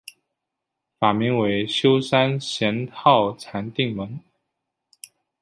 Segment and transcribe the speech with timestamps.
[0.97, 4.19] 法名为休山贤好禅定门。